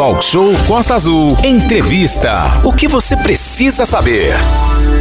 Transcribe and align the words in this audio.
Talk 0.00 0.24
Show 0.24 0.48
Costa 0.64 0.96
Azul. 0.96 1.36
Entrevista. 1.44 2.32
O 2.64 2.72
que 2.72 2.88
você 2.88 3.12
precisa 3.20 3.84
saber? 3.84 4.32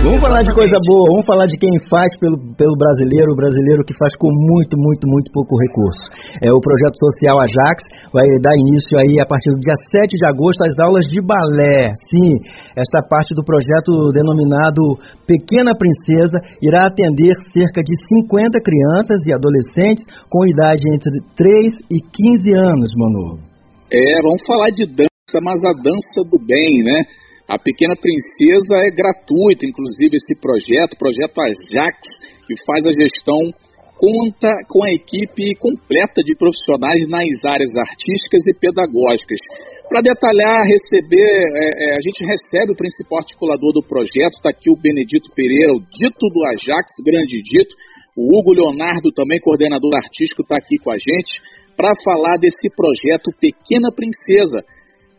Vamos 0.03 0.19
falar 0.19 0.43
de 0.43 0.51
coisa 0.51 0.75
boa, 0.75 1.07
vamos 1.07 1.23
falar 1.23 1.47
de 1.47 1.55
quem 1.55 1.71
faz 1.87 2.11
pelo, 2.19 2.35
pelo 2.59 2.75
brasileiro, 2.75 3.31
o 3.31 3.39
brasileiro 3.39 3.79
que 3.87 3.95
faz 3.95 4.11
com 4.19 4.27
muito, 4.27 4.75
muito, 4.75 5.07
muito 5.07 5.31
pouco 5.31 5.55
recurso. 5.55 6.03
É 6.43 6.51
o 6.51 6.59
projeto 6.59 6.99
social 6.99 7.39
Ajax, 7.39 8.11
vai 8.11 8.27
dar 8.43 8.51
início 8.59 8.99
aí 8.99 9.23
a 9.23 9.25
partir 9.25 9.55
do 9.55 9.63
dia 9.63 9.79
7 9.87 10.19
de 10.19 10.25
agosto 10.27 10.67
às 10.67 10.75
aulas 10.83 11.07
de 11.07 11.23
balé. 11.23 11.95
Sim, 12.11 12.35
esta 12.75 12.99
parte 12.99 13.31
do 13.31 13.43
projeto 13.47 14.11
denominado 14.11 14.83
Pequena 15.23 15.71
Princesa 15.79 16.43
irá 16.59 16.91
atender 16.91 17.31
cerca 17.55 17.79
de 17.79 17.95
50 18.19 18.51
crianças 18.59 19.23
e 19.23 19.31
adolescentes 19.31 20.03
com 20.27 20.43
idade 20.43 20.83
entre 20.91 21.23
3 21.39 21.87
e 21.87 22.03
15 22.03 22.51
anos, 22.51 22.91
Manu. 22.99 23.48
É, 23.91 24.21
vamos 24.21 24.45
falar 24.45 24.69
de 24.69 24.85
dança, 24.85 25.41
mas 25.41 25.57
a 25.65 25.73
dança 25.73 26.21
do 26.29 26.37
bem, 26.37 26.83
né? 26.83 27.01
A 27.49 27.57
Pequena 27.57 27.97
Princesa 27.97 28.85
é 28.85 28.93
gratuito, 28.93 29.65
inclusive 29.65 30.13
esse 30.13 30.39
projeto, 30.39 30.93
projeto 30.93 31.41
Ajax, 31.41 31.97
que 32.45 32.53
faz 32.69 32.85
a 32.85 32.93
gestão, 32.93 33.49
conta 33.97 34.53
com 34.69 34.85
a 34.85 34.93
equipe 34.93 35.57
completa 35.57 36.21
de 36.21 36.37
profissionais 36.37 37.01
nas 37.09 37.33
áreas 37.41 37.73
artísticas 37.73 38.45
e 38.45 38.53
pedagógicas. 38.61 39.41
Para 39.89 40.05
detalhar, 40.05 40.69
receber, 40.69 41.25
é, 41.25 41.65
é, 41.73 41.97
a 41.97 42.01
gente 42.05 42.21
recebe 42.21 42.73
o 42.73 42.77
principal 42.77 43.25
articulador 43.25 43.73
do 43.73 43.81
projeto, 43.81 44.37
está 44.37 44.53
aqui 44.53 44.69
o 44.69 44.77
Benedito 44.77 45.33
Pereira, 45.33 45.73
o 45.73 45.81
dito 45.81 46.29
do 46.29 46.45
Ajax, 46.45 46.93
grande 47.03 47.41
dito. 47.41 47.73
O 48.15 48.37
Hugo 48.37 48.53
Leonardo, 48.53 49.09
também 49.15 49.41
coordenador 49.41 49.95
artístico, 49.95 50.43
está 50.43 50.57
aqui 50.57 50.77
com 50.77 50.91
a 50.91 50.97
gente 50.97 51.41
para 51.79 51.95
falar 52.03 52.35
desse 52.35 52.67
projeto 52.75 53.31
Pequena 53.39 53.87
Princesa. 53.95 54.59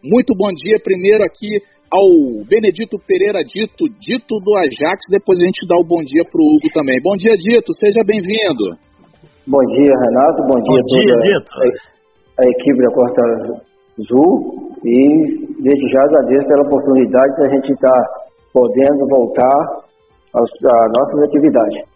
Muito 0.05 0.37
bom 0.37 0.52
dia 0.52 0.77
primeiro 0.77 1.24
aqui 1.24 1.48
ao 1.88 2.45
Benedito 2.45 3.01
Pereira 3.01 3.40
Dito, 3.40 3.88
Dito 3.96 4.37
do 4.45 4.52
Ajax, 4.60 5.09
depois 5.09 5.40
a 5.40 5.46
gente 5.49 5.65
dá 5.65 5.80
o 5.80 5.88
bom 5.88 6.04
dia 6.04 6.21
para 6.21 6.37
o 6.37 6.45
Hugo 6.52 6.68
também. 6.76 7.01
Bom 7.01 7.16
dia, 7.16 7.32
Dito, 7.32 7.73
seja 7.80 8.04
bem-vindo. 8.04 8.76
Bom 9.49 9.65
dia, 9.73 9.88
Renato, 9.88 10.38
bom 10.45 10.60
dia, 10.60 10.80
bom 10.84 11.01
dia 11.01 11.16
Dito. 11.32 11.51
A, 12.37 12.45
a, 12.45 12.45
equipe 12.45 12.79
da 12.84 12.93
Costa 12.93 13.21
Azul 13.96 14.29
e 14.84 15.65
desde 15.65 15.84
já 15.88 16.01
agradeço 16.04 16.45
pela 16.45 16.66
oportunidade 16.68 17.37
de 17.37 17.43
a 17.43 17.49
gente 17.56 17.73
estar 17.73 17.88
tá 17.88 18.02
podendo 18.52 19.01
voltar 19.09 19.59
às 20.37 20.51
nossas 20.93 21.24
atividades. 21.24 21.90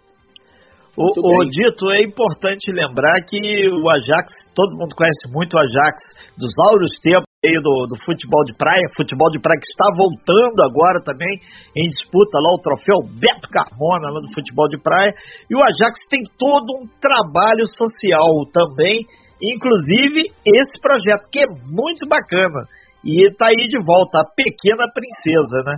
O, 0.97 1.11
o, 1.11 1.45
Dito, 1.51 1.91
é 1.91 2.03
importante 2.05 2.71
lembrar 2.71 3.19
que 3.27 3.37
o 3.69 3.91
Ajax, 3.91 4.31
todo 4.55 4.79
mundo 4.79 4.95
conhece 4.95 5.27
muito 5.33 5.55
o 5.55 5.59
Ajax 5.59 5.99
dos 6.39 6.55
áureos 6.71 6.95
tempos 7.03 7.27
do, 7.45 7.87
do 7.91 7.97
futebol 8.05 8.45
de 8.45 8.57
praia, 8.57 8.89
futebol 8.97 9.29
de 9.31 9.41
praia 9.41 9.59
que 9.61 9.69
está 9.69 9.91
voltando 9.93 10.63
agora 10.63 11.03
também 11.05 11.29
em 11.77 11.89
disputa 11.89 12.39
lá 12.41 12.55
o 12.55 12.63
troféu 12.63 13.03
Beto 13.05 13.49
Carmona 13.51 14.09
lá 14.09 14.21
do 14.21 14.33
futebol 14.33 14.69
de 14.69 14.79
praia. 14.81 15.13
E 15.51 15.55
o 15.55 15.61
Ajax 15.61 16.07
tem 16.09 16.23
todo 16.39 16.65
um 16.81 16.87
trabalho 17.01 17.67
social 17.69 18.47
também, 18.55 19.05
inclusive 19.43 20.33
esse 20.47 20.81
projeto 20.81 21.29
que 21.31 21.43
é 21.43 21.49
muito 21.75 22.09
bacana. 22.09 22.65
E 23.05 23.29
está 23.29 23.51
aí 23.51 23.69
de 23.69 23.83
volta, 23.85 24.23
a 24.23 24.31
Pequena 24.33 24.89
Princesa, 24.89 25.61
né? 25.67 25.77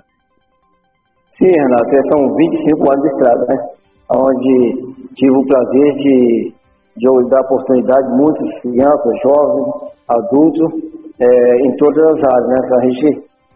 Sim, 1.35 1.51
Renato, 1.51 1.91
são 2.15 2.21
25 2.37 2.93
anos 2.93 3.03
de 3.03 3.09
estrada, 3.11 3.43
né? 3.51 3.57
Onde 4.15 5.06
tive 5.17 5.33
o 5.33 5.47
prazer 5.47 5.89
de, 5.97 6.53
de 6.97 7.29
dar 7.31 7.41
oportunidade 7.41 8.07
a 8.07 8.17
muitas 8.17 8.61
crianças, 8.61 9.13
jovens, 9.25 9.97
adultos, 10.09 10.97
é, 11.19 11.27
em 11.67 11.73
todas 11.81 12.05
as 12.05 12.21
áreas, 12.21 12.49
né? 12.49 12.59
A 12.69 12.81
gente, 12.85 13.09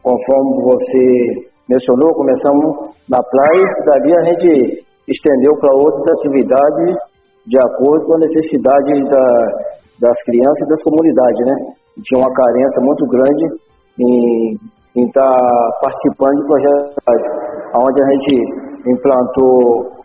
conforme 0.03 0.62
você 0.64 1.50
mencionou, 1.69 2.11
começamos 2.14 2.97
na 3.08 3.20
praia, 3.22 3.66
dali 3.84 4.16
a 4.16 4.25
gente 4.25 4.84
estendeu 5.06 5.53
para 5.61 5.75
outras 5.75 6.19
atividades 6.19 6.97
de 7.47 7.59
acordo 7.59 8.06
com 8.06 8.15
a 8.16 8.20
necessidade 8.20 9.04
da, 9.09 9.26
das 10.00 10.16
crianças 10.25 10.62
e 10.65 10.69
das 10.69 10.82
comunidades, 10.82 11.47
né? 11.47 11.54
Tinha 12.03 12.20
uma 12.20 12.32
carência 12.32 12.81
muito 12.81 13.04
grande 13.06 13.44
em 14.97 15.04
estar 15.06 15.22
tá 15.22 15.78
participando 15.82 16.41
de 16.41 16.47
projetos, 16.47 16.94
onde 17.76 18.03
a 18.03 18.06
gente 18.06 18.70
implantou 18.88 20.00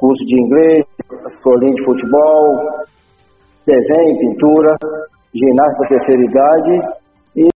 curso 0.00 0.24
de 0.24 0.34
inglês, 0.34 0.86
escolinha 1.28 1.74
de 1.74 1.84
futebol, 1.84 2.56
desenho, 3.66 4.18
pintura, 4.18 4.74
ginástica 5.34 5.88
terceira 5.88 6.24
idade 6.24 6.74
e 7.36 7.48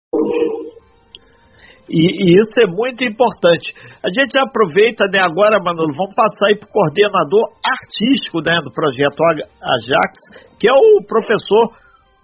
e, 1.87 2.00
e, 2.00 2.41
isso 2.41 2.56
é 2.60 2.66
muito 2.66 3.04
importante. 3.04 3.75
A 4.00 4.09
gente 4.09 4.38
aproveita 4.38 5.04
né, 5.12 5.21
agora, 5.21 5.60
Manolo, 5.62 5.93
vamos 5.94 6.15
passar 6.15 6.49
aí 6.49 6.56
para 6.56 6.66
o 6.66 6.72
coordenador 6.72 7.44
artístico 7.60 8.41
né, 8.41 8.56
do 8.65 8.72
projeto 8.72 9.21
Ajax, 9.21 10.12
que 10.59 10.66
é 10.66 10.72
o 10.72 11.04
professor 11.06 11.77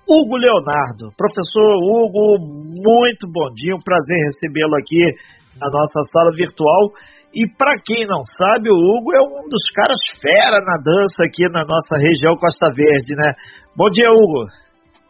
Hugo 0.09 0.37
Leonardo. 0.37 1.13
Professor 1.17 1.77
Hugo, 1.77 2.41
muito 2.41 3.29
bom 3.31 3.53
dia, 3.55 3.77
um 3.77 3.85
prazer 3.85 4.17
recebê-lo 4.33 4.75
aqui 4.81 5.15
na 5.61 5.69
nossa 5.69 6.09
sala 6.11 6.33
virtual. 6.35 6.91
E 7.33 7.47
para 7.47 7.79
quem 7.87 8.07
não 8.11 8.27
sabe, 8.27 8.71
o 8.71 8.75
Hugo 8.75 9.15
é 9.15 9.23
um 9.23 9.47
dos 9.47 9.71
caras 9.71 9.99
fera 10.19 10.59
na 10.67 10.75
dança 10.83 11.23
aqui 11.23 11.47
na 11.47 11.63
nossa 11.63 11.95
região 11.95 12.35
Costa 12.35 12.75
Verde, 12.75 13.15
né? 13.15 13.35
Bom 13.77 13.89
dia, 13.89 14.11
Hugo. 14.11 14.51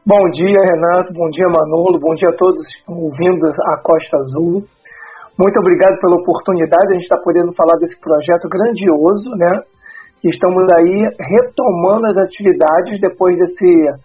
Bom 0.05 0.29
dia, 0.29 0.61
Renato. 0.61 1.15
Bom 1.15 1.31
dia, 1.31 1.49
Manolo. 1.49 1.99
Bom 1.99 2.15
dia 2.15 2.29
a 2.29 2.37
todos 2.37 2.61
ouvindo 2.87 3.47
a 3.73 3.81
Costa 3.81 4.19
Azul. 4.19 4.65
Muito 5.41 5.59
obrigado 5.61 5.99
pela 5.99 6.21
oportunidade. 6.21 6.93
A 6.93 6.93
gente 6.93 7.09
está 7.09 7.17
podendo 7.25 7.55
falar 7.55 7.79
desse 7.81 7.99
projeto 7.99 8.49
grandioso, 8.53 9.31
né? 9.41 9.63
Que 10.21 10.29
estamos 10.29 10.69
aí 10.77 11.09
retomando 11.19 12.07
as 12.07 12.19
atividades 12.19 13.01
depois 13.01 13.35
desse 13.39 13.97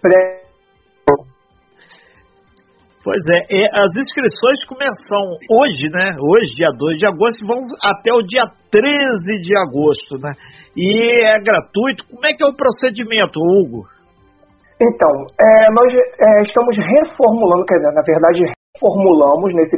pré. 0.00 0.43
Pois 3.04 3.20
é, 3.28 3.68
as 3.68 3.92
inscrições 4.00 4.64
começam 4.64 5.36
hoje, 5.52 5.92
né? 5.92 6.16
Hoje, 6.24 6.56
dia 6.56 6.72
2 6.72 6.96
de 6.96 7.04
agosto, 7.04 7.44
vão 7.44 7.60
até 7.84 8.08
o 8.16 8.24
dia 8.24 8.48
13 8.72 9.44
de 9.44 9.52
agosto, 9.60 10.16
né? 10.16 10.32
E 10.72 11.20
é 11.20 11.36
gratuito. 11.36 12.08
Como 12.08 12.24
é 12.24 12.32
que 12.32 12.40
é 12.40 12.48
o 12.48 12.56
procedimento, 12.56 13.44
Hugo? 13.44 13.84
Então, 14.80 15.12
é, 15.36 15.68
nós 15.68 15.92
é, 15.92 16.42
estamos 16.48 16.72
reformulando, 16.80 17.66
quer 17.68 17.76
dizer, 17.76 17.92
na 17.92 18.00
verdade, 18.00 18.40
reformulamos 18.72 19.52
nesse, 19.52 19.76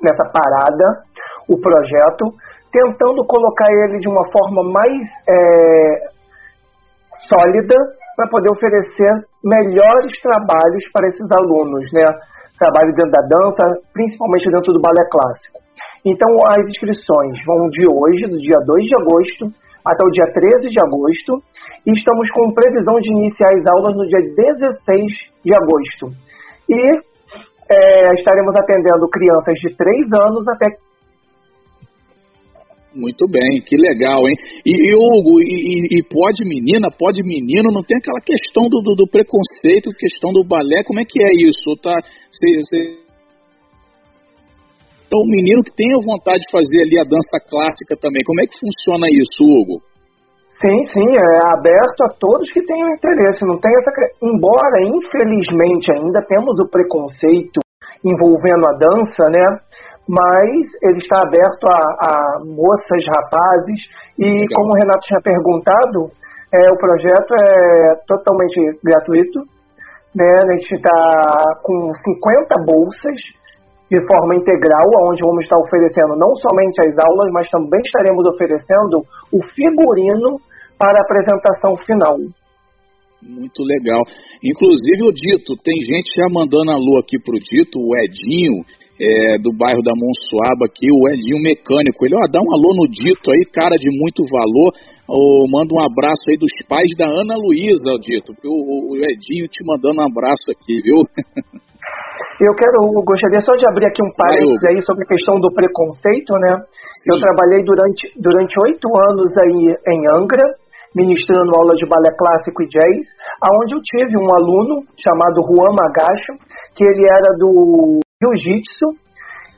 nessa 0.00 0.24
parada 0.32 1.04
o 1.52 1.60
projeto, 1.60 2.24
tentando 2.72 3.20
colocar 3.28 3.68
ele 3.68 3.98
de 4.00 4.08
uma 4.08 4.24
forma 4.32 4.64
mais 4.72 4.96
é, 5.28 6.08
sólida 7.28 7.76
para 8.16 8.30
poder 8.30 8.50
oferecer 8.50 9.12
melhores 9.44 10.16
trabalhos 10.22 10.84
para 10.90 11.08
esses 11.08 11.28
alunos, 11.36 11.92
né? 11.92 12.32
Trabalho 12.62 12.94
dentro 12.94 13.10
da 13.10 13.26
dança, 13.26 13.64
principalmente 13.92 14.46
dentro 14.46 14.72
do 14.72 14.80
balé 14.80 15.02
clássico. 15.10 15.58
Então, 16.06 16.30
as 16.46 16.62
inscrições 16.70 17.34
vão 17.44 17.66
de 17.74 17.82
hoje, 17.90 18.30
do 18.30 18.38
dia 18.38 18.58
2 18.62 18.86
de 18.86 18.94
agosto, 19.02 19.50
até 19.84 20.06
o 20.06 20.10
dia 20.10 20.30
13 20.32 20.70
de 20.70 20.78
agosto, 20.78 21.42
e 21.82 21.90
estamos 21.90 22.30
com 22.30 22.54
previsão 22.54 22.94
de 23.02 23.10
iniciar 23.10 23.50
as 23.50 23.66
aulas 23.66 23.96
no 23.96 24.06
dia 24.06 24.22
16 24.30 25.10
de 25.42 25.52
agosto. 25.58 26.14
E 26.70 26.78
é, 27.66 28.14
estaremos 28.14 28.54
atendendo 28.54 29.10
crianças 29.10 29.54
de 29.58 29.76
3 29.76 30.06
anos 30.22 30.46
até. 30.46 30.66
Muito 32.94 33.26
bem, 33.26 33.62
que 33.64 33.74
legal, 33.76 34.20
hein? 34.28 34.36
E, 34.66 34.70
e 34.70 34.94
Hugo, 34.94 35.40
e, 35.40 35.96
e, 35.96 36.02
pode 36.04 36.44
menina, 36.44 36.88
pode 36.92 37.22
menino, 37.22 37.72
não 37.72 37.82
tem 37.82 37.96
aquela 37.96 38.20
questão 38.20 38.68
do, 38.68 38.82
do, 38.82 38.94
do, 38.94 39.08
preconceito, 39.08 39.96
questão 39.96 40.30
do 40.32 40.44
balé, 40.44 40.84
como 40.84 41.00
é 41.00 41.04
que 41.04 41.22
é 41.22 41.32
isso? 41.32 41.72
Tá, 41.82 41.96
cê, 42.30 42.60
cê... 42.68 43.00
Então, 45.06 45.20
o 45.20 45.28
menino 45.28 45.62
que 45.64 45.72
tem 45.72 45.92
a 45.92 46.04
vontade 46.04 46.40
de 46.40 46.52
fazer 46.52 46.82
ali 46.82 46.98
a 46.98 47.04
dança 47.04 47.40
clássica 47.48 47.96
também, 47.96 48.22
como 48.24 48.40
é 48.40 48.46
que 48.46 48.60
funciona 48.60 49.08
isso, 49.08 49.40
Hugo? 49.40 49.80
Sim, 50.62 50.78
sim, 50.92 51.08
é 51.10 51.52
aberto 51.52 52.00
a 52.04 52.14
todos 52.20 52.52
que 52.52 52.62
tenham 52.64 52.88
interesse. 52.94 53.44
Não 53.44 53.58
tem 53.58 53.72
essa. 53.76 53.90
Embora, 54.22 54.78
infelizmente, 54.94 55.90
ainda 55.90 56.22
temos 56.22 56.54
o 56.60 56.70
preconceito 56.70 57.58
envolvendo 58.04 58.66
a 58.66 58.78
dança, 58.78 59.28
né? 59.28 59.42
Mas 60.08 60.66
ele 60.82 60.98
está 60.98 61.22
aberto 61.22 61.66
a, 61.66 61.78
a 61.78 62.44
moças, 62.44 63.02
rapazes, 63.06 63.80
e 64.18 64.24
Legal. 64.24 64.48
como 64.56 64.72
o 64.72 64.78
Renato 64.78 65.00
tinha 65.06 65.20
perguntado, 65.22 66.10
é, 66.52 66.70
o 66.70 66.76
projeto 66.76 67.34
é 67.34 67.94
totalmente 68.06 68.78
gratuito. 68.84 69.40
Né? 70.14 70.28
A 70.28 70.52
gente 70.52 70.74
está 70.74 71.60
com 71.62 71.92
50 71.94 72.54
bolsas 72.66 73.16
de 73.90 74.00
forma 74.06 74.34
integral, 74.34 74.88
onde 75.08 75.20
vamos 75.22 75.44
estar 75.44 75.58
oferecendo 75.58 76.16
não 76.16 76.34
somente 76.36 76.80
as 76.80 76.96
aulas, 76.98 77.30
mas 77.32 77.48
também 77.48 77.80
estaremos 77.84 78.24
oferecendo 78.26 79.04
o 79.32 79.42
figurino 79.54 80.40
para 80.78 80.98
a 80.98 81.02
apresentação 81.02 81.76
final. 81.84 82.16
Muito 83.22 83.62
legal. 83.62 84.02
Inclusive, 84.42 85.02
o 85.06 85.12
Dito, 85.14 85.54
tem 85.62 85.78
gente 85.82 86.10
já 86.18 86.26
mandando 86.28 86.72
alô 86.72 86.98
aqui 86.98 87.22
pro 87.22 87.38
Dito, 87.38 87.78
o 87.78 87.94
Edinho, 87.94 88.66
é, 88.98 89.38
do 89.38 89.54
bairro 89.54 89.82
da 89.82 89.94
Monsuaba 89.94 90.66
aqui, 90.66 90.90
o 90.90 91.08
Edinho 91.08 91.42
Mecânico. 91.42 92.04
Ele, 92.04 92.18
ó, 92.18 92.26
dá 92.26 92.42
um 92.42 92.50
alô 92.50 92.74
no 92.74 92.90
Dito 92.90 93.30
aí, 93.30 93.46
cara 93.46 93.78
de 93.78 93.90
muito 93.94 94.26
valor. 94.26 94.74
Oh, 95.06 95.46
manda 95.46 95.70
um 95.70 95.82
abraço 95.82 96.22
aí 96.30 96.36
dos 96.36 96.50
pais 96.66 96.90
da 96.98 97.06
Ana 97.06 97.38
Luísa, 97.38 97.94
Dito. 98.02 98.34
O, 98.44 98.90
o, 98.90 98.96
Edinho 98.98 99.46
te 99.46 99.62
mandando 99.66 100.02
um 100.02 100.06
abraço 100.06 100.50
aqui, 100.50 100.82
viu? 100.82 100.98
Eu 102.40 102.54
quero, 102.58 102.78
gostaria 103.06 103.40
só 103.40 103.54
de 103.54 103.66
abrir 103.66 103.86
aqui 103.86 104.02
um 104.02 104.10
parênteses 104.18 104.64
aí 104.64 104.82
sobre 104.82 105.04
a 105.04 105.06
questão 105.14 105.38
do 105.38 105.52
preconceito, 105.54 106.32
né? 106.42 106.58
Sim. 106.90 107.14
Eu 107.14 107.20
trabalhei 107.20 107.62
durante 107.62 108.10
durante 108.18 108.54
oito 108.66 108.88
anos 109.10 109.30
aí 109.38 109.76
em 109.94 110.00
Angra, 110.10 110.42
ministrando 110.94 111.56
aula 111.56 111.74
de 111.74 111.86
balé 111.88 112.10
clássico 112.16 112.62
e 112.62 112.68
jazz, 112.68 113.06
aonde 113.40 113.74
eu 113.74 113.80
tive 113.82 114.16
um 114.16 114.28
aluno 114.34 114.84
chamado 115.00 115.42
Juan 115.42 115.72
Magacho, 115.72 116.32
que 116.76 116.84
ele 116.84 117.04
era 117.04 117.36
do 117.38 118.00
jiu-jitsu, 118.22 118.86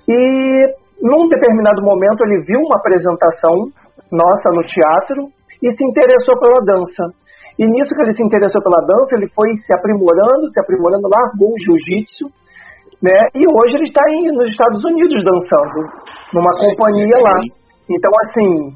e 0.08 0.18
num 1.02 1.28
determinado 1.28 1.82
momento 1.82 2.24
ele 2.24 2.44
viu 2.46 2.60
uma 2.60 2.76
apresentação 2.76 3.54
nossa 4.10 4.50
no 4.50 4.62
teatro 4.62 5.28
e 5.62 5.72
se 5.74 5.84
interessou 5.84 6.38
pela 6.38 6.60
dança. 6.64 7.04
E 7.58 7.66
nisso 7.66 7.94
que 7.94 8.02
ele 8.02 8.14
se 8.14 8.22
interessou 8.22 8.62
pela 8.62 8.80
dança, 8.82 9.14
ele 9.14 9.28
foi 9.30 9.54
se 9.64 9.72
aprimorando, 9.72 10.50
se 10.52 10.60
aprimorando, 10.60 11.08
largou 11.08 11.50
o 11.54 11.60
jiu-jitsu, 11.62 12.26
né? 13.02 13.14
E 13.34 13.46
hoje 13.46 13.76
ele 13.76 13.86
está 13.86 14.02
nos 14.32 14.50
Estados 14.50 14.82
Unidos 14.84 15.22
dançando, 15.22 15.78
numa 16.32 16.50
companhia 16.58 17.16
lá. 17.20 17.36
Então, 17.90 18.10
assim, 18.24 18.74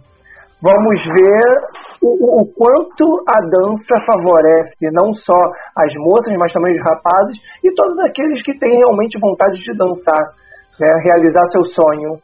vamos 0.62 1.02
ver 1.02 1.78
o, 2.02 2.42
o, 2.42 2.46
quanto 2.54 3.04
a 3.26 3.40
dança 3.40 3.94
favorece 4.06 4.90
não 4.92 5.12
só 5.14 5.38
as 5.76 5.92
moças, 5.96 6.34
mas 6.38 6.52
também 6.52 6.72
os 6.72 6.82
rapazes 6.82 7.36
e 7.64 7.72
todos 7.74 7.98
aqueles 8.00 8.42
que 8.42 8.58
têm 8.58 8.78
realmente 8.78 9.18
vontade 9.20 9.58
de 9.58 9.76
dançar, 9.76 10.34
né, 10.80 10.88
realizar 11.04 11.48
seu 11.50 11.64
sonho. 11.64 12.18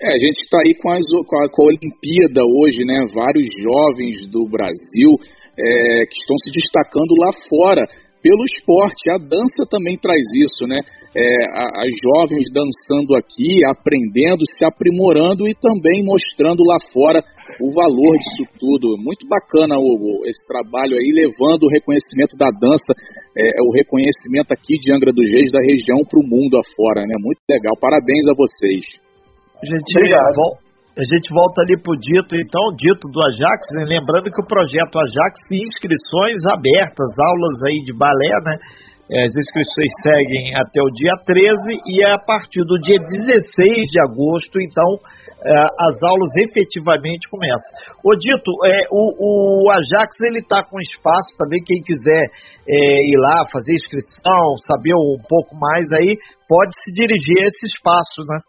É, 0.00 0.14
a 0.14 0.18
gente 0.18 0.38
está 0.38 0.58
aí 0.64 0.74
com, 0.80 0.90
as, 0.90 1.04
com, 1.26 1.36
a, 1.42 1.50
com, 1.50 1.62
a, 1.62 1.66
Olimpíada 1.66 2.46
hoje, 2.46 2.84
né? 2.86 3.02
Vários 3.12 3.50
jovens 3.58 4.30
do 4.30 4.46
Brasil 4.46 5.10
é, 5.58 6.06
que 6.06 6.18
estão 6.22 6.38
se 6.38 6.52
destacando 6.54 7.18
lá 7.18 7.30
fora 7.50 7.82
pelo 8.22 8.44
esporte. 8.44 9.10
A 9.10 9.18
dança 9.18 9.64
também 9.70 9.96
traz 9.98 10.22
isso, 10.34 10.66
né? 10.66 10.80
É, 11.16 11.26
as 11.82 11.92
jovens 12.02 12.46
dançando 12.52 13.16
aqui, 13.16 13.64
aprendendo, 13.64 14.44
se 14.56 14.64
aprimorando 14.64 15.48
e 15.48 15.54
também 15.54 16.04
mostrando 16.04 16.62
lá 16.64 16.76
fora 16.92 17.22
o 17.60 17.72
valor 17.72 18.16
disso 18.18 18.44
tudo. 18.58 18.96
Muito 18.98 19.26
bacana, 19.26 19.78
Hugo, 19.78 20.26
esse 20.26 20.46
trabalho 20.46 20.96
aí, 20.96 21.10
levando 21.12 21.64
o 21.64 21.72
reconhecimento 21.72 22.36
da 22.36 22.50
dança, 22.50 22.92
é, 23.36 23.58
é 23.58 23.62
o 23.62 23.72
reconhecimento 23.72 24.52
aqui 24.52 24.78
de 24.78 24.92
Angra 24.92 25.12
dos 25.12 25.28
Reis, 25.28 25.50
da 25.50 25.60
região, 25.60 25.98
para 26.08 26.20
o 26.20 26.26
mundo 26.26 26.58
afora, 26.58 27.02
né? 27.02 27.14
Muito 27.18 27.40
legal. 27.48 27.74
Parabéns 27.80 28.26
a 28.28 28.34
vocês. 28.36 28.84
Gente, 29.64 29.98
Obrigado. 29.98 30.67
A 30.98 31.04
gente 31.14 31.30
volta 31.30 31.62
ali 31.62 31.78
para 31.78 31.94
o 31.94 32.00
dito, 32.02 32.34
então, 32.34 32.74
dito 32.74 33.06
do 33.06 33.22
Ajax, 33.22 33.70
né? 33.78 33.86
lembrando 33.86 34.34
que 34.34 34.42
o 34.42 34.50
projeto 34.50 34.98
Ajax 34.98 35.46
tem 35.46 35.62
inscrições 35.62 36.42
abertas, 36.50 37.14
aulas 37.22 37.54
aí 37.70 37.78
de 37.86 37.94
balé, 37.94 38.34
né? 38.42 38.58
É, 39.08 39.24
as 39.24 39.32
inscrições 39.32 39.94
seguem 40.02 40.52
até 40.58 40.82
o 40.82 40.90
dia 40.92 41.14
13 41.24 41.54
e 41.86 42.04
é 42.04 42.12
a 42.12 42.18
partir 42.18 42.60
do 42.66 42.76
dia 42.82 42.98
16 42.98 43.88
de 43.88 44.00
agosto, 44.02 44.58
então, 44.60 44.98
é, 45.38 45.54
as 45.86 45.96
aulas 46.02 46.34
efetivamente 46.42 47.30
começam. 47.30 47.94
O 48.04 48.12
Dito, 48.18 48.50
é, 48.66 48.90
o, 48.90 49.64
o 49.64 49.70
Ajax 49.70 50.18
ele 50.26 50.40
está 50.40 50.66
com 50.66 50.82
espaço 50.82 51.30
também, 51.38 51.62
quem 51.64 51.80
quiser 51.80 52.26
é, 52.66 52.74
ir 53.06 53.16
lá 53.22 53.46
fazer 53.46 53.72
inscrição, 53.72 54.58
saber 54.66 54.92
um 54.92 55.16
pouco 55.30 55.54
mais 55.54 55.86
aí, 55.94 56.18
pode 56.50 56.74
se 56.82 56.90
dirigir 56.90 57.38
a 57.38 57.46
esse 57.46 57.70
espaço, 57.70 58.26
né? 58.26 58.42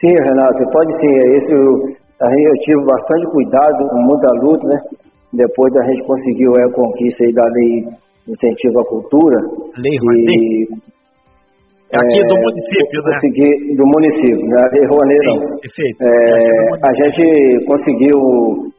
Sim, 0.00 0.14
Renato, 0.14 0.62
pode 0.70 0.92
sim. 1.00 1.12
Esse, 1.34 1.52
a 2.22 2.30
gente, 2.30 2.46
eu 2.46 2.54
tive 2.62 2.84
bastante 2.86 3.26
cuidado, 3.32 3.88
com 3.90 4.00
muita 4.02 4.28
luta, 4.42 4.66
né? 4.68 4.78
Depois 5.32 5.72
da 5.74 5.82
gente 5.84 6.06
conseguiu 6.06 6.54
a 6.54 6.72
conquista 6.72 7.24
aí 7.24 7.32
da 7.34 7.42
lei 7.42 7.84
incentivo 8.28 8.80
à 8.80 8.84
cultura. 8.84 9.36
Lei 9.76 9.94
e, 9.94 10.68
Aqui 11.88 12.20
é, 12.20 12.26
do 12.28 12.36
município, 12.36 13.00
né? 13.00 13.12
Consegui, 13.16 13.74
do 13.74 13.86
município, 13.88 14.44
né? 14.44 14.60
Rouanet 14.92 15.20
não. 15.24 15.56
Perfeito. 15.56 15.96
É, 16.04 16.14
a 16.84 16.92
gente 16.92 17.64
conseguiu, 17.64 18.18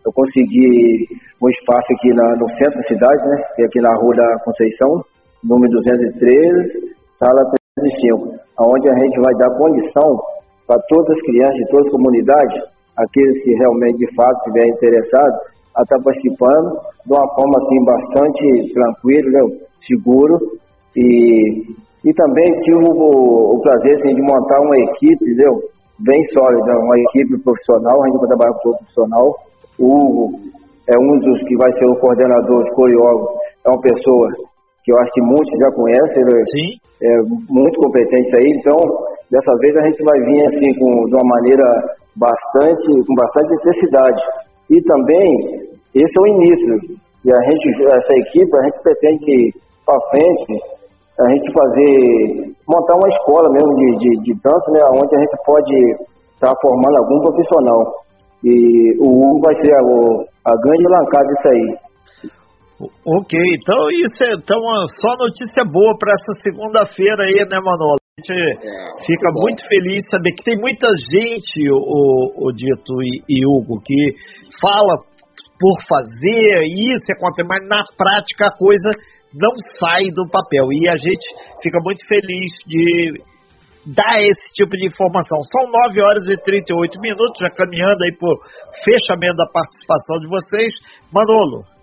eu 0.05 0.11
consegui 0.13 1.09
um 1.41 1.49
espaço 1.49 1.89
aqui 1.97 2.13
na, 2.13 2.37
no 2.37 2.47
centro 2.53 2.77
da 2.77 2.85
cidade, 2.85 3.21
né? 3.27 3.37
É 3.59 3.65
aqui 3.65 3.81
na 3.81 3.89
Rua 3.97 4.13
da 4.15 4.43
Conceição, 4.45 5.01
número 5.43 5.73
213, 5.73 6.95
sala 7.17 7.41
305, 7.81 8.29
onde 8.61 8.89
a 8.89 8.93
gente 8.93 9.17
vai 9.25 9.33
dar 9.41 9.57
condição 9.57 10.28
para 10.69 10.77
todas 10.85 11.17
as 11.17 11.21
crianças 11.25 11.57
de 11.57 11.67
todas 11.73 11.87
as 11.87 11.91
comunidades, 11.91 12.57
aqueles 12.93 13.43
que 13.43 13.57
realmente 13.57 13.97
de 14.05 14.13
fato 14.13 14.37
estiverem 14.37 14.69
interessados, 14.69 15.39
a 15.73 15.81
estar 15.81 15.97
participando 16.03 16.77
de 17.05 17.09
uma 17.09 17.25
forma 17.33 17.55
assim 17.57 17.79
bastante 17.89 18.73
tranquila, 18.73 19.29
né, 19.33 19.41
seguro 19.81 20.37
e, 20.95 21.73
e 22.05 22.13
também 22.13 22.45
tive 22.61 22.77
o, 22.77 23.57
o 23.57 23.61
prazer 23.61 23.97
assim, 23.97 24.13
de 24.13 24.21
montar 24.21 24.61
uma 24.61 24.77
equipe, 24.77 25.25
entendeu? 25.25 25.57
bem 25.99 26.21
sólida, 26.31 26.79
uma 26.79 26.97
equipe 27.09 27.37
profissional, 27.43 28.01
a 28.01 28.07
gente 28.07 28.19
vai 28.19 28.27
trabalhar 28.27 28.53
com 28.53 28.61
todo 28.61 28.77
profissional. 28.77 29.35
O 29.79 29.85
Hugo 29.87 30.39
é 30.87 30.95
um 30.97 31.19
dos 31.19 31.43
que 31.43 31.57
vai 31.57 31.71
ser 31.73 31.85
o 31.85 31.99
coordenador 31.99 32.63
de 32.63 32.71
coreógrafo, 32.71 33.35
é 33.65 33.69
uma 33.69 33.81
pessoa 33.81 34.27
que 34.83 34.91
eu 34.91 34.97
acho 34.99 35.11
que 35.11 35.21
muitos 35.21 35.59
já 35.59 35.71
conhecem, 35.71 36.23
ele 36.23 36.39
é, 37.03 37.13
é 37.13 37.21
muito 37.49 37.79
competente 37.81 38.35
aí, 38.37 38.47
então 38.55 39.08
Dessa 39.31 39.53
vez 39.61 39.75
a 39.77 39.85
gente 39.85 40.03
vai 40.03 40.19
vir 40.25 40.45
assim 40.45 40.73
com, 40.79 41.05
de 41.05 41.13
uma 41.13 41.27
maneira 41.37 41.65
bastante, 42.17 42.85
com 43.05 43.13
bastante 43.13 43.53
intensidade. 43.53 44.21
E 44.69 44.81
também, 44.83 45.27
esse 45.93 46.13
é 46.17 46.21
o 46.21 46.27
início. 46.27 46.99
E 47.25 47.29
a 47.29 47.41
gente, 47.45 47.67
essa 47.85 48.13
equipe, 48.25 48.57
a 48.57 48.63
gente 48.63 48.81
pretende 48.81 49.53
para 49.85 49.99
frente, 50.09 50.53
a 51.19 51.29
gente 51.29 51.51
fazer, 51.51 52.53
montar 52.67 52.95
uma 52.95 53.09
escola 53.09 53.49
mesmo 53.51 53.75
de, 53.75 53.97
de, 53.97 54.09
de 54.23 54.33
dança, 54.41 54.71
né, 54.71 54.81
onde 54.93 55.15
a 55.15 55.19
gente 55.19 55.37
pode 55.45 55.75
estar 56.33 56.53
tá 56.53 56.61
formando 56.61 56.97
algum 56.97 57.19
profissional. 57.21 57.81
E 58.43 58.95
o 59.01 59.09
Hugo 59.09 59.41
vai 59.43 59.55
ser 59.61 59.73
a, 59.73 59.81
a 59.81 60.55
grande 60.55 60.85
lancada 60.87 61.27
disso 61.27 61.47
aí. 61.51 61.89
Ok, 63.05 63.37
então 63.59 63.89
isso 63.91 64.23
é 64.23 64.33
então, 64.39 64.57
só 65.01 65.11
notícia 65.19 65.65
boa 65.65 65.97
para 65.99 66.13
essa 66.13 66.33
segunda-feira 66.41 67.25
aí, 67.25 67.45
né, 67.51 67.59
Manolo? 67.61 67.98
Gente 68.19 68.31
é, 68.35 69.05
fica 69.05 69.31
muito, 69.31 69.63
muito 69.63 69.67
feliz 69.67 70.03
saber 70.11 70.31
que 70.35 70.43
tem 70.43 70.57
muita 70.59 70.87
gente, 71.09 71.71
o, 71.71 72.47
o 72.47 72.51
Dito 72.51 72.93
e, 73.01 73.23
e, 73.27 73.47
Hugo, 73.47 73.81
que 73.81 74.15
fala 74.59 74.93
por 75.59 75.75
fazer 75.87 76.63
isso 76.67 77.11
acontece, 77.15 77.47
mas 77.47 77.67
na 77.67 77.83
prática 77.97 78.47
a 78.47 78.55
coisa 78.55 78.89
não 79.33 79.51
sai 79.79 80.05
do 80.13 80.27
papel. 80.29 80.71
E 80.71 80.87
a 80.87 80.95
gente 80.95 81.25
fica 81.61 81.79
muito 81.83 82.05
feliz 82.07 82.51
de 82.65 83.21
dar 83.85 84.21
esse 84.21 84.53
tipo 84.53 84.75
de 84.75 84.87
informação. 84.87 85.39
São 85.43 85.69
9 85.87 86.01
horas 86.01 86.27
e 86.27 86.37
38 86.37 86.99
minutos, 86.99 87.39
já 87.39 87.49
caminhando 87.49 88.03
aí 88.03 88.15
por 88.17 88.37
fechamento 88.83 89.35
da 89.35 89.47
participação 89.51 90.19
de 90.19 90.27
vocês. 90.27 90.73
Manolo. 91.11 91.78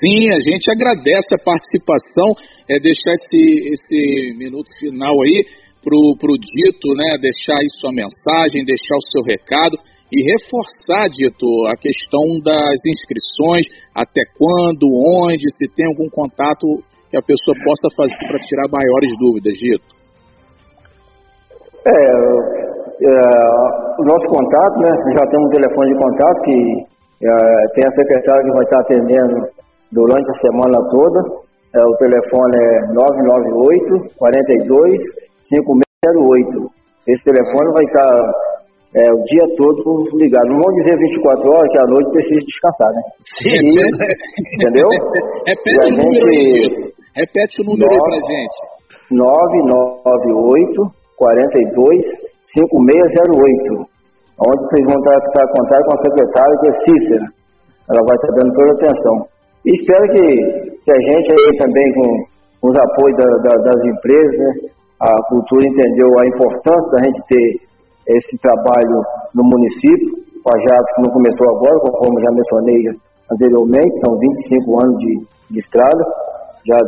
Sim, 0.00 0.30
a 0.32 0.40
gente 0.40 0.70
agradece 0.70 1.34
a 1.34 1.44
participação, 1.44 2.34
é 2.68 2.80
deixar 2.80 3.12
esse, 3.12 3.42
esse 3.70 4.34
minuto 4.38 4.66
final 4.80 5.14
aí 5.22 5.44
pro, 5.84 6.16
pro 6.18 6.34
Dito, 6.34 6.88
né, 6.96 7.14
deixar 7.20 7.54
aí 7.60 7.68
sua 7.78 7.92
mensagem, 7.92 8.64
deixar 8.64 8.96
o 8.96 9.08
seu 9.12 9.22
recado 9.22 9.76
e 10.10 10.18
reforçar, 10.32 11.08
Dito, 11.10 11.46
a 11.68 11.76
questão 11.76 12.40
das 12.42 12.78
inscrições, 12.86 13.66
até 13.94 14.22
quando, 14.36 14.88
onde, 14.90 15.44
se 15.54 15.70
tem 15.76 15.86
algum 15.86 16.08
contato 16.10 16.66
que 17.10 17.16
a 17.16 17.22
pessoa 17.22 17.54
possa 17.62 17.86
fazer 17.94 18.18
para 18.26 18.40
tirar 18.40 18.66
maiores 18.72 19.12
dúvidas, 19.20 19.54
Dito. 19.54 19.94
É, 21.86 22.64
é, 23.04 23.14
o 24.00 24.04
nosso 24.08 24.26
contato, 24.26 24.74
né, 24.80 24.90
já 25.14 25.24
temos 25.30 25.46
um 25.46 25.54
telefone 25.54 25.92
de 25.92 25.98
contato 26.00 26.38
que 26.42 26.94
é, 27.22 27.30
tem 27.74 27.84
a 27.86 27.94
secretária 27.94 28.42
que 28.42 28.50
vai 28.50 28.64
estar 28.64 28.80
atendendo 28.80 29.53
durante 29.92 30.30
a 30.30 30.40
semana 30.40 30.78
toda. 30.90 31.20
É, 31.74 31.82
o 31.82 31.96
telefone 31.96 32.54
é 32.54 32.86
998 32.92 34.14
42 34.16 35.00
5608. 35.48 36.70
Esse 37.08 37.24
telefone 37.24 37.72
vai 37.74 37.84
estar 37.84 38.32
é, 38.94 39.10
o 39.10 39.18
dia 39.26 39.42
todo 39.56 40.06
ligado. 40.16 40.46
Não 40.46 40.62
vou 40.62 40.72
dizer 40.74 40.96
24 40.96 41.50
horas, 41.50 41.68
que 41.72 41.78
à 41.78 41.86
noite 41.86 42.10
precisa 42.12 42.40
descansar, 42.46 42.90
né? 42.94 43.02
Sim, 43.42 43.58
e, 43.58 43.74
entendeu? 44.54 44.88
Repete 45.50 45.90
o 45.90 45.98
número 45.98 46.26
aí, 46.30 46.94
Repete 47.16 47.60
o 47.60 47.64
número 47.64 47.90
9, 47.90 47.98
aí 47.98 47.98
pra 48.08 48.22
gente. 48.30 48.56
998 49.10 51.04
42 51.18 52.34
5608. 52.54 53.94
Onde 54.34 54.62
vocês 54.66 54.84
vão 54.86 54.98
estar, 54.98 55.18
estar 55.18 55.46
contato 55.58 55.84
com 55.86 55.94
a 55.94 56.02
secretária, 56.02 56.54
que 56.58 56.68
é 56.68 56.74
Cícera. 56.84 57.26
Ela 57.90 58.02
vai 58.06 58.14
estar 58.14 58.32
dando 58.34 58.54
toda 58.54 58.70
a 58.70 58.74
atenção. 58.74 59.26
Espero 59.64 60.04
que, 60.12 60.24
que 60.84 60.90
a 60.92 61.00
gente 61.08 61.28
aí 61.32 61.56
também 61.58 61.92
com 61.94 62.68
os 62.68 62.76
apoios 62.76 63.16
da, 63.16 63.28
da, 63.48 63.54
das 63.64 63.80
empresas, 63.84 64.38
né, 64.38 64.50
a 65.00 65.28
cultura 65.28 65.66
entendeu 65.66 66.08
a 66.18 66.26
importância 66.26 66.90
da 66.92 67.04
gente 67.04 67.20
ter 67.28 67.60
esse 68.16 68.38
trabalho 68.38 69.00
no 69.34 69.44
município. 69.44 70.24
O 70.44 70.48
Ajax 70.48 70.84
não 71.00 71.12
começou 71.12 71.48
agora, 71.48 71.80
como 71.80 72.20
já 72.20 72.30
mencionei 72.32 72.80
anteriormente, 73.32 74.00
são 74.04 74.18
25 74.18 74.84
anos 74.84 74.98
de, 74.98 75.12
de 75.50 75.58
estrada, 75.58 76.04
já 76.66 76.78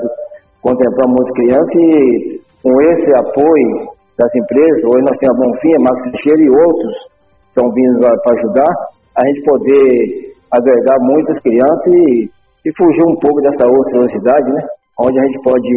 contemplamos 0.61 1.17
muitas 1.17 1.35
crianças 1.35 1.77
e 1.77 2.41
com 2.63 2.83
esse 2.83 3.11
apoio 3.17 3.97
das 4.19 4.33
empresas, 4.35 4.83
hoje 4.85 5.05
nós 5.05 5.19
temos 5.21 5.37
a 5.37 5.45
Bonfim, 5.45 5.75
a 5.77 5.81
Max 5.81 5.97
Teixeira 6.11 6.43
e 6.43 6.51
outros 6.51 6.97
que 6.97 7.49
estão 7.49 7.71
vindo 7.73 8.01
para 8.01 8.33
ajudar, 8.37 8.73
a 9.17 9.27
gente 9.27 9.43
poder 9.45 10.35
agregar 10.53 10.97
muitas 11.01 11.41
crianças 11.43 11.95
e, 11.95 12.31
e 12.67 12.69
fugir 12.77 13.05
um 13.07 13.15
pouco 13.23 13.41
dessa 13.43 13.63
ociosidade, 13.63 14.51
né? 14.51 14.63
Onde 14.99 15.19
a 15.21 15.25
gente 15.27 15.39
pode 15.43 15.71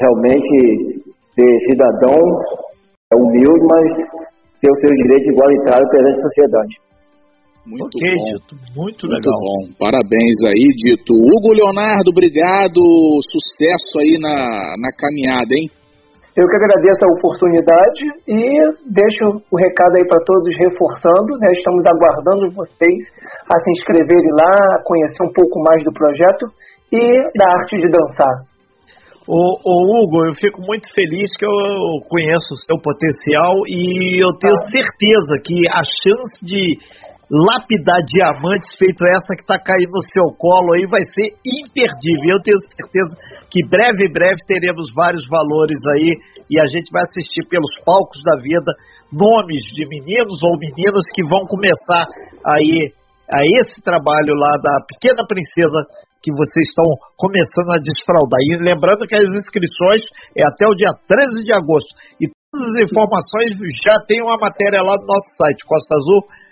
realmente 0.00 1.06
ser 1.34 1.50
cidadão 1.70 2.18
humilde, 3.14 3.66
mas 3.70 3.92
ter 4.60 4.70
o 4.70 4.78
seu 4.80 4.90
direito 4.90 5.30
igualitário 5.30 5.88
perante 5.88 6.18
a 6.18 6.22
sociedade. 6.22 6.74
Muito 7.66 7.96
ok, 7.98 8.14
bom. 8.14 8.24
Dito. 8.24 8.54
Muito, 8.74 9.06
Muito 9.06 9.06
legal. 9.06 9.40
bom. 9.40 9.58
Parabéns 9.78 10.36
aí, 10.46 10.66
Dito. 10.76 11.14
Hugo 11.14 11.52
Leonardo, 11.52 12.10
obrigado. 12.10 12.80
Sucesso 13.22 13.98
aí 14.00 14.18
na, 14.20 14.74
na 14.78 14.90
caminhada, 14.96 15.54
hein? 15.54 15.70
Eu 16.36 16.46
que 16.48 16.56
agradeço 16.56 17.00
a 17.00 17.14
oportunidade 17.16 18.04
e 18.28 18.40
deixo 18.92 19.40
o 19.50 19.56
recado 19.56 19.96
aí 19.96 20.06
para 20.06 20.20
todos 20.20 20.52
reforçando, 20.58 21.32
né? 21.40 21.48
Estamos 21.52 21.82
aguardando 21.86 22.52
vocês 22.52 23.08
a 23.48 23.56
se 23.58 23.70
inscreverem 23.72 24.32
lá, 24.36 24.52
a 24.76 24.82
conhecer 24.84 25.24
um 25.24 25.32
pouco 25.32 25.62
mais 25.64 25.82
do 25.82 25.92
projeto 25.94 26.44
e 26.92 27.38
da 27.38 27.48
arte 27.56 27.80
de 27.80 27.88
dançar. 27.88 28.44
O, 29.26 29.32
Hugo, 29.34 30.26
eu 30.26 30.34
fico 30.34 30.60
muito 30.60 30.86
feliz 30.94 31.34
que 31.36 31.44
eu 31.44 31.50
conheço 32.06 32.52
o 32.52 32.62
seu 32.68 32.76
potencial 32.78 33.56
e 33.66 34.22
eu 34.22 34.30
tenho 34.38 34.54
ah. 34.54 34.70
certeza 34.70 35.40
que 35.42 35.56
a 35.72 35.82
chance 35.82 36.44
de 36.44 36.78
lapidar 37.26 37.98
diamantes 38.06 38.70
feito 38.78 39.02
essa 39.02 39.34
que 39.34 39.42
está 39.42 39.58
caindo 39.58 39.90
no 39.90 40.04
seu 40.06 40.30
colo 40.38 40.74
aí 40.74 40.86
vai 40.86 41.02
ser 41.02 41.34
imperdível. 41.42 42.38
Eu 42.38 42.42
tenho 42.42 42.58
certeza 42.70 43.12
que 43.50 43.66
breve, 43.66 44.06
breve 44.14 44.38
teremos 44.46 44.94
vários 44.94 45.26
valores 45.26 45.78
aí 45.98 46.14
e 46.46 46.54
a 46.62 46.66
gente 46.70 46.86
vai 46.94 47.02
assistir 47.02 47.42
pelos 47.50 47.74
palcos 47.82 48.22
da 48.22 48.38
vida 48.38 48.70
nomes 49.10 49.62
de 49.74 49.82
meninos 49.90 50.38
ou 50.42 50.54
meninas 50.58 51.02
que 51.10 51.26
vão 51.26 51.42
começar 51.50 52.06
aí 52.46 52.94
a 53.26 53.42
esse 53.58 53.82
trabalho 53.82 54.38
lá 54.38 54.54
da 54.62 54.86
Pequena 54.86 55.26
Princesa 55.26 55.82
que 56.22 56.30
vocês 56.30 56.66
estão 56.70 56.86
começando 57.18 57.74
a 57.74 57.82
desfraudar. 57.82 58.38
E 58.50 58.58
lembrando 58.62 59.06
que 59.06 59.14
as 59.14 59.30
inscrições 59.34 60.02
é 60.34 60.42
até 60.46 60.66
o 60.66 60.74
dia 60.74 60.90
13 61.06 61.42
de 61.42 61.54
agosto. 61.54 61.90
E 62.22 62.30
todas 62.50 62.70
as 62.70 62.86
informações 62.86 63.50
já 63.82 63.98
tem 64.06 64.22
uma 64.22 64.38
matéria 64.38 64.82
lá 64.82 64.94
no 64.94 65.06
nosso 65.06 65.30
site, 65.38 65.66
Costa 65.66 65.90
Azul 65.90 66.45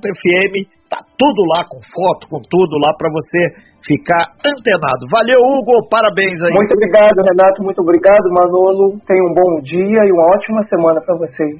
FM, 0.00 0.68
tá 0.88 1.00
tudo 1.16 1.40
lá 1.48 1.64
com 1.64 1.80
foto, 1.80 2.28
com 2.28 2.40
tudo 2.44 2.76
lá 2.76 2.92
para 2.98 3.08
você 3.08 3.40
ficar 3.86 4.36
antenado. 4.44 5.08
Valeu, 5.08 5.40
Hugo, 5.40 5.88
parabéns 5.88 6.36
aí. 6.42 6.52
Muito 6.52 6.74
obrigado, 6.74 7.16
Renato, 7.16 7.62
muito 7.62 7.80
obrigado, 7.80 8.24
Manolo. 8.36 9.00
Tenha 9.06 9.24
um 9.24 9.32
bom 9.32 9.60
dia 9.62 10.00
e 10.04 10.10
uma 10.12 10.26
ótima 10.36 10.62
semana 10.68 11.00
para 11.00 11.16
vocês. 11.16 11.56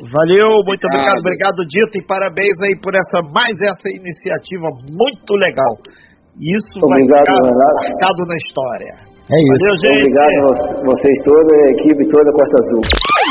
Valeu, 0.00 0.64
muito 0.64 0.84
obrigado, 0.88 1.20
obrigado, 1.20 1.60
Dito, 1.68 2.00
e 2.00 2.06
parabéns 2.06 2.56
aí 2.64 2.72
por 2.80 2.96
essa 2.96 3.20
mais 3.20 3.52
essa 3.60 3.88
iniciativa 3.92 4.72
muito 4.88 5.36
legal. 5.36 5.76
Isso 6.40 6.80
obrigado, 6.80 7.12
vai 7.12 7.20
ficar 7.20 7.68
marcado 7.84 8.20
na 8.24 8.36
história. 8.40 9.10
É 9.30 9.36
isso. 9.36 9.60
Valeu, 9.60 9.74
gente. 9.78 10.08
Obrigado 10.08 10.36
a 10.40 10.84
vocês 10.88 11.16
todos, 11.22 11.52
a 11.52 11.70
equipe 11.76 12.02
toda 12.08 12.32
Costa 12.32 12.56
Azul. 12.64 12.82